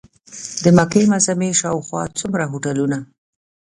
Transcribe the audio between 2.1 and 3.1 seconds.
څومره هوټلونه.